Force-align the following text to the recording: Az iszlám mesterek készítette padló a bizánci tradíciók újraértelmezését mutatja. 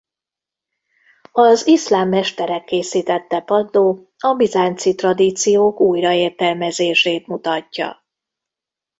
Az 1.31 1.67
iszlám 1.67 2.09
mesterek 2.09 2.63
készítette 2.63 3.41
padló 3.41 4.11
a 4.17 4.33
bizánci 4.33 4.95
tradíciók 4.95 5.79
újraértelmezését 5.79 7.27
mutatja. 7.27 8.05